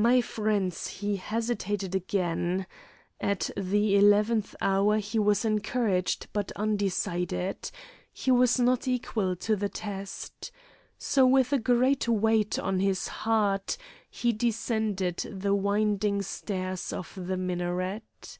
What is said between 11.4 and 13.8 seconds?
a great weight on his heart,